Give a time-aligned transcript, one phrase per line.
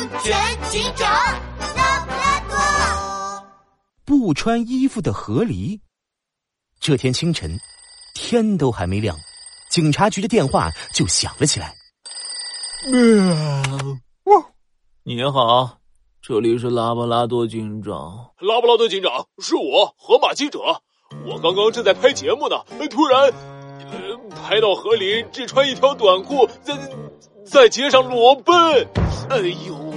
[0.00, 0.34] 安全
[0.70, 1.06] 警长
[1.76, 3.46] 拉布拉多。
[4.06, 5.78] 不穿衣服的河狸。
[6.80, 7.60] 这天清晨，
[8.14, 9.14] 天都还没亮，
[9.68, 11.74] 警察局的电话就响了起来。
[12.90, 13.02] 喵！
[15.02, 15.78] 你好，
[16.22, 17.92] 这里是拉布拉多警长。
[18.38, 20.60] 拉布拉多警长，是我，河马记者。
[21.26, 22.56] 我刚刚正在拍节目呢，
[22.88, 26.74] 突然，呃，拍到河狸只穿一条短裤，在
[27.44, 28.54] 在街上裸奔。
[29.28, 29.89] 哎呦喂！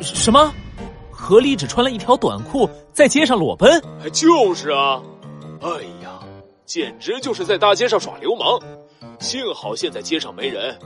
[0.00, 0.52] 什么？
[1.10, 3.82] 河里只穿了一条短裤，在街上裸奔？
[4.12, 5.02] 就是啊！
[5.60, 5.68] 哎
[6.02, 6.18] 呀，
[6.64, 8.58] 简直就是在大街上耍流氓。
[9.18, 10.78] 幸好现在街上没人。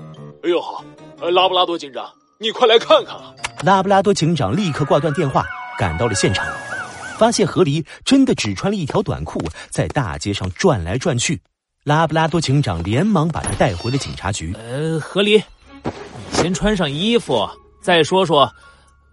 [0.43, 0.83] 哎呦好，
[1.30, 3.35] 拉布拉多警长，你快来看看啊！
[3.62, 5.45] 拉布拉多警长立刻挂断电话，
[5.79, 6.47] 赶到了现场。
[7.19, 9.38] 发现河狸真的只穿了一条短裤，
[9.71, 11.41] 在大街上转来转去。
[11.85, 14.55] 拉布拉多警长连忙把他带回了警察局。
[14.55, 15.43] 呃，河狸，
[15.85, 15.91] 你
[16.33, 17.49] 先穿上衣服，
[17.80, 18.51] 再说说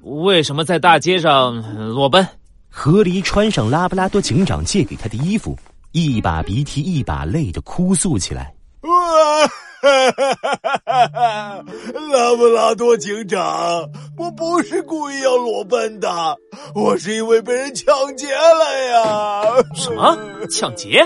[0.03, 2.25] 为什么在大街上裸奔。
[2.71, 5.57] 河狸穿上拉布拉多警长借给他的衣服，
[5.91, 8.53] 一把鼻涕一把泪的哭诉起来。
[8.81, 9.47] 哈
[9.81, 11.65] 哈哈哈哈！
[12.11, 16.37] 拉布拉多警长，我不是故意要裸奔的，
[16.75, 19.41] 我是因为被人抢劫了呀！
[19.73, 20.17] 什么
[20.51, 21.01] 抢劫？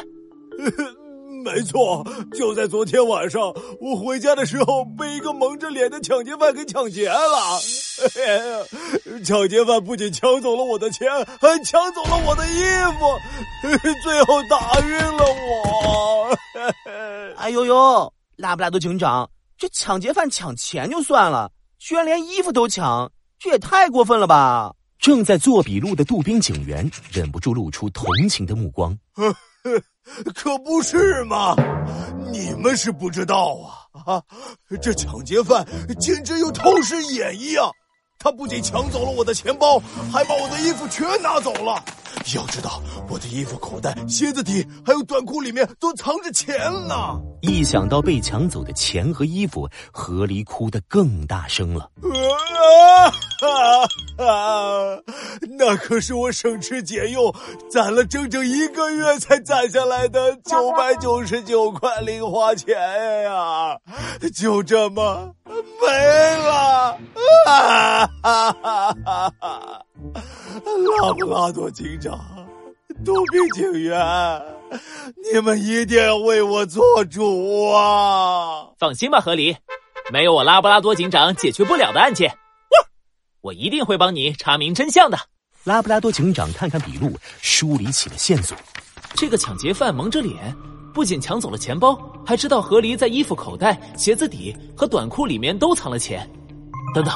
[1.45, 3.41] 没错，就在昨天晚上，
[3.80, 7.59] 我回家的时候被一个蒙着脸的抢劫犯给抢劫了。
[9.23, 12.63] 抢劫犯不仅抢走了我的钱，还抢走了我的衣
[12.99, 13.19] 服，
[14.03, 16.38] 最后打晕了我。
[17.38, 18.14] 哎呦呦！
[18.38, 24.73] 拉布拉多警长，这抢劫犯抢钱就算了，居然连衣服都抢，这也太过分了吧！
[24.99, 28.97] 正在做笔录的杜宾警员忍不住露出同情的目光。
[30.33, 31.55] 可不是嘛！
[32.31, 34.23] 你们是不知道啊啊！
[34.81, 35.66] 这抢劫犯
[35.99, 37.69] 简直有透视眼一样，
[38.23, 39.77] 他不仅抢走了我的钱包，
[40.11, 41.83] 还把我的衣服全拿走了。
[42.33, 46.55] 要知道，我的衣服口袋、鞋子底还有短裤里面都藏着钱
[46.87, 47.20] 呢。
[47.42, 51.89] 一想到被抢走的钱和衣服，河狸哭得更大声了。
[53.43, 54.98] 啊啊！
[55.58, 57.33] 那可是我省吃俭用
[57.69, 62.73] 攒了整整一个月才攒下来的九百九十九块零花钱
[63.23, 63.77] 呀！
[64.33, 65.87] 就这么没
[66.37, 66.73] 了！
[67.45, 69.86] 啊哈哈哈哈！
[71.02, 72.20] 拉布拉多警长，
[73.04, 73.99] 杜宾警员，
[75.33, 78.67] 你们一定要为我做主啊！
[78.77, 79.55] 放心吧，河狸，
[80.11, 82.37] 没有我拉布拉多警长解决不了的案件。
[83.42, 85.17] 我一定会帮你查明真相的。
[85.65, 87.11] 拉布拉多警长看看笔录，
[87.42, 88.58] 梳理起了线索。
[89.15, 90.55] 这个抢劫犯蒙着脸，
[90.93, 96.30] 不仅抢走了钱包，还知道河狸在衣服口袋、鞋子底和短裤里面都藏了钱。
[96.93, 97.14] 等等，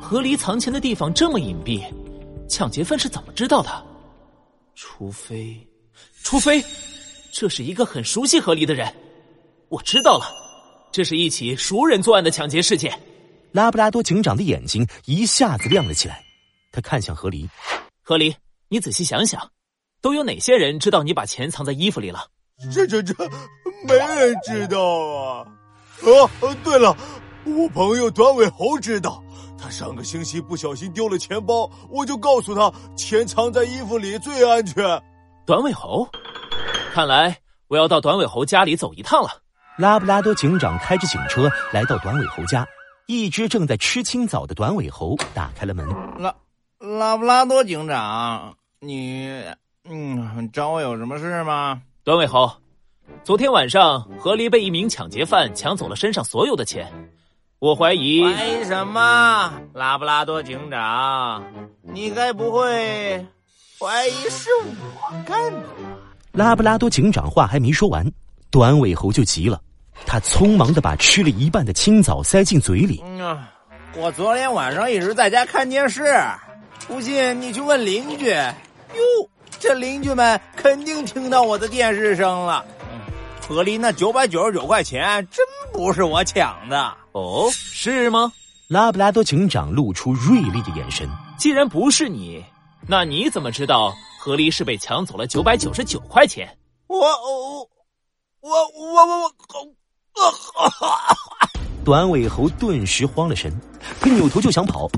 [0.00, 1.84] 河狸藏钱的地方这么隐蔽。
[2.48, 3.86] 抢劫犯是怎么知道的？
[4.74, 5.56] 除非，
[6.24, 6.64] 除非，
[7.32, 8.92] 这是一个很熟悉河狸的人。
[9.68, 10.26] 我知道了，
[10.90, 12.98] 这是一起熟人作案的抢劫事件。
[13.52, 16.24] 拉布拉多警长的眼睛一下子亮了起来，
[16.72, 17.48] 他看向河狸
[18.02, 18.34] ：“河狸，
[18.68, 19.48] 你仔细想想，
[20.00, 22.26] 都有哪些人知道你把钱藏在衣服里了
[22.74, 23.14] ？”“这、这、这，
[23.86, 25.46] 没人知道啊
[26.02, 26.28] ！”“哦，
[26.64, 26.96] 对了，
[27.44, 29.22] 我朋友短尾猴知道。”
[29.60, 35.02] 他上个星期不小心丢了钱包，我就告诉他钱藏在衣服里最安全。
[35.44, 36.08] 短尾猴，
[36.92, 37.36] 看来
[37.68, 39.30] 我要到短尾猴家里走一趟了。
[39.76, 42.66] 拉布拉多警长开着警车来到短尾猴家，
[43.06, 45.86] 一只正在吃青草的短尾猴打开了门。
[46.18, 46.34] 拉
[46.78, 49.42] 拉布拉多警长，你
[49.84, 51.80] 嗯找我有什么事吗？
[52.04, 52.50] 短尾猴，
[53.24, 56.90] 昨天晚上河狸被一名抢劫犯抢走了身上所有的钱。
[57.60, 59.52] 我怀疑，怀疑什么？
[59.74, 61.44] 拉布拉多警长，
[61.82, 63.26] 你该不会
[63.78, 65.66] 怀疑是我干的吧？
[66.32, 68.10] 拉布拉多警长话还没说完，
[68.50, 69.60] 短尾猴就急了，
[70.06, 73.04] 他匆忙的把吃了一半的青枣塞进嘴里。
[73.04, 73.38] 嗯，
[73.94, 76.02] 我昨天晚上一直在家看电视，
[76.88, 78.30] 不信你去问邻居。
[78.30, 79.28] 哟，
[79.58, 82.64] 这邻居们肯定听到我的电视声了。
[83.50, 88.32] 河里那九百九十九块钱真不是我抢的哦，是吗？
[88.68, 91.10] 拉布拉多警长露出锐利的眼神。
[91.36, 92.44] 既然不是你，
[92.86, 96.56] 那你怎么知道河狸是被抢走了九百九十九块钱？
[96.86, 97.68] 我我
[98.40, 99.34] 我我我
[100.14, 100.64] 我，
[101.84, 103.52] 短尾猴顿时慌了神，
[104.00, 104.88] 他扭头就想跑，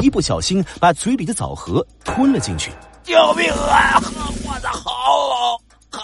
[0.00, 2.72] 一不小心把嘴里的枣核吞了进去。
[3.02, 4.00] 救命啊！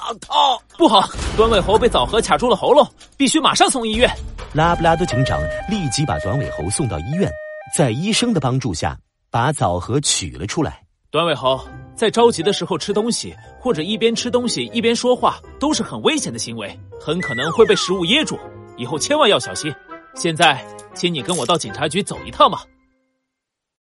[0.05, 0.15] 啊！
[0.21, 0.59] 他。
[0.77, 2.87] 不好，短尾猴被枣核卡住了喉咙，
[3.17, 4.11] 必须马上送医院。
[4.53, 7.31] 拉布拉多警长立即把短尾猴送到医院，
[7.77, 8.97] 在医生的帮助下，
[9.31, 10.81] 把枣核取了出来。
[11.11, 11.61] 短尾猴，
[11.95, 18.39] 在着急的时候吃东西，或者一边吃东西一边说话，都是很危险的行为，很可能会被食物噎住。
[18.77, 19.73] 以后千万要小心。
[20.15, 20.65] 现在，
[20.95, 22.65] 请你跟我到警察局走一趟吧。